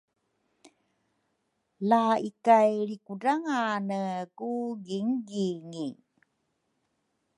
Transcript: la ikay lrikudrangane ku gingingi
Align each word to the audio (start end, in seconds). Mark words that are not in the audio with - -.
la 1.89 2.01
ikay 2.27 2.71
lrikudrangane 2.87 4.01
ku 4.37 4.49
gingingi 4.85 5.87